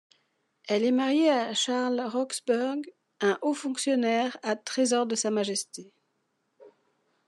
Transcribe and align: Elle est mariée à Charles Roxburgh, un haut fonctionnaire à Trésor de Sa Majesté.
Elle 0.67 0.83
est 0.83 0.89
mariée 0.91 1.29
à 1.29 1.53
Charles 1.53 2.01
Roxburgh, 2.07 2.81
un 3.19 3.37
haut 3.43 3.53
fonctionnaire 3.53 4.35
à 4.41 4.55
Trésor 4.55 5.05
de 5.05 5.13
Sa 5.13 5.29
Majesté. 5.29 5.93